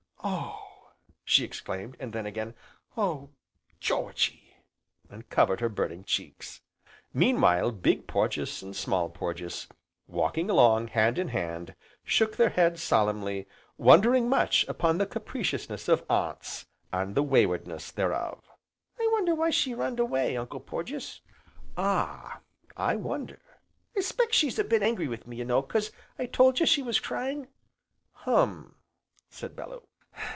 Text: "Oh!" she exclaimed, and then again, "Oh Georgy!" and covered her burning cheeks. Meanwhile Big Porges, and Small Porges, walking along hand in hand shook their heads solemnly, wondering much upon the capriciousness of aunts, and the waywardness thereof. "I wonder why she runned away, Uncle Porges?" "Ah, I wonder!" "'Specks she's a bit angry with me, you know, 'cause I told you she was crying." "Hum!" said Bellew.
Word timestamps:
"Oh!" 0.23 0.91
she 1.33 1.43
exclaimed, 1.45 1.95
and 1.99 2.13
then 2.13 2.25
again, 2.27 2.53
"Oh 2.97 3.29
Georgy!" 3.79 4.57
and 5.09 5.27
covered 5.29 5.61
her 5.61 5.69
burning 5.69 6.03
cheeks. 6.03 6.61
Meanwhile 7.13 7.71
Big 7.71 8.05
Porges, 8.05 8.61
and 8.61 8.75
Small 8.75 9.09
Porges, 9.09 9.67
walking 10.07 10.47
along 10.49 10.89
hand 10.89 11.17
in 11.17 11.29
hand 11.29 11.73
shook 12.03 12.35
their 12.37 12.49
heads 12.51 12.83
solemnly, 12.83 13.47
wondering 13.79 14.29
much 14.29 14.63
upon 14.67 14.97
the 14.99 15.07
capriciousness 15.07 15.87
of 15.87 16.05
aunts, 16.09 16.67
and 16.93 17.15
the 17.15 17.23
waywardness 17.23 17.89
thereof. 17.91 18.43
"I 19.01 19.07
wonder 19.13 19.33
why 19.33 19.49
she 19.49 19.73
runned 19.73 19.99
away, 20.01 20.37
Uncle 20.37 20.59
Porges?" 20.59 21.21
"Ah, 21.77 22.41
I 22.77 22.95
wonder!" 22.97 23.39
"'Specks 23.97 24.35
she's 24.37 24.59
a 24.59 24.63
bit 24.65 24.83
angry 24.83 25.07
with 25.07 25.25
me, 25.25 25.37
you 25.37 25.45
know, 25.45 25.63
'cause 25.63 25.91
I 26.19 26.25
told 26.27 26.59
you 26.59 26.67
she 26.67 26.83
was 26.83 26.99
crying." 26.99 27.47
"Hum!" 28.11 28.75
said 29.29 29.55
Bellew. 29.55 29.87